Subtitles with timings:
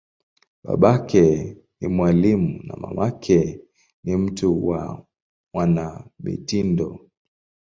[0.63, 3.59] Babake ni mwalimu, na mamake
[4.03, 5.05] ni mtu wa
[5.53, 6.99] mwanamitindo.